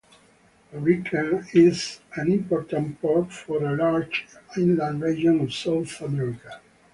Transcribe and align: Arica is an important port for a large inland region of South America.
Arica 0.73 1.43
is 1.53 1.99
an 2.15 2.31
important 2.31 2.99
port 2.99 3.31
for 3.31 3.63
a 3.63 3.75
large 3.77 4.25
inland 4.57 4.99
region 4.99 5.41
of 5.41 5.53
South 5.53 6.01
America. 6.01 6.59